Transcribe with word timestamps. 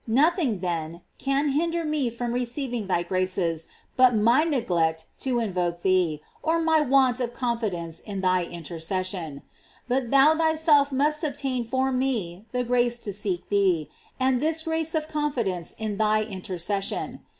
Nothing, 0.07 0.61
then, 0.61 1.01
can 1.19 1.49
hinder 1.49 1.85
me 1.85 2.09
from 2.09 2.33
receiving 2.33 2.87
thy 2.87 3.03
graces 3.03 3.67
but 3.95 4.15
my 4.15 4.43
neglect 4.43 5.05
to 5.19 5.37
invoke 5.37 5.83
thee, 5.83 6.23
or 6.41 6.59
my 6.59 6.81
want 6.81 7.19
of 7.19 7.35
confidence 7.35 7.99
in 7.99 8.21
thy 8.21 8.43
intercession. 8.45 9.43
But 9.87 10.09
thou 10.09 10.35
thyself 10.35 10.91
must 10.91 11.23
obtain 11.23 11.63
for 11.63 11.91
me 11.91 12.45
the 12.51 12.63
grace 12.63 12.97
to 12.97 13.13
seek 13.13 13.47
thee, 13.49 13.91
and 14.19 14.41
this 14.41 14.63
grace 14.63 14.95
of 14.95 15.07
confidence 15.07 15.75
in 15.77 15.97
thy 15.99 16.23
intercession. 16.23 17.19